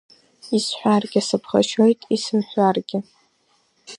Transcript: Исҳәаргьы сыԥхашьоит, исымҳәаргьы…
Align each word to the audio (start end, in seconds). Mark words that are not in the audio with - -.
Исҳәаргьы 0.57 1.21
сыԥхашьоит, 1.27 1.99
исымҳәаргьы… 2.15 2.99